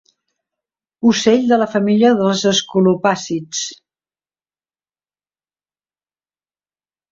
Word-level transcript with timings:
Ocell 1.09 1.43
de 1.51 1.59
la 1.63 1.67
família 1.73 2.11
dels 2.21 2.41
escolopàcids. 2.53 3.61